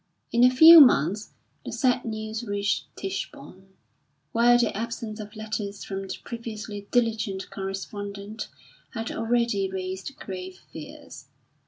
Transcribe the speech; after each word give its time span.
In 0.31 0.43
a 0.43 0.49
few 0.49 0.79
months 0.81 1.29
the 1.63 1.71
sad 1.71 2.05
news 2.05 2.43
reached 2.43 2.85
Tichborne, 2.95 3.67
where 4.31 4.57
the 4.57 4.75
absence 4.75 5.19
of 5.19 5.35
letters 5.35 5.83
from 5.83 6.07
the 6.07 6.17
previously 6.23 6.87
diligent 6.89 7.51
correspondent 7.51 8.47
had 8.95 9.11
already 9.11 9.69
raised 9.69 10.15
grave 10.17 10.59
fears. 10.73 11.27